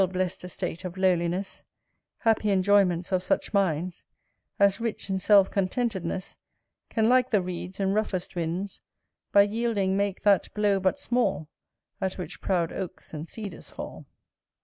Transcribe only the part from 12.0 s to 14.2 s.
At which proud oaks and cedars fall.